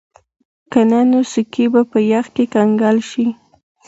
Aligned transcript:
که 0.71 0.79
نه 0.91 1.01
نو 1.09 1.19
سکي 1.31 1.65
به 1.73 1.81
په 1.91 1.99
یخ 2.11 2.25
کې 2.35 2.43
کنګل 2.53 2.97
شي 3.09 3.27